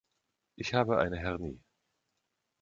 [0.55, 1.59] Ich habe eine Hernie.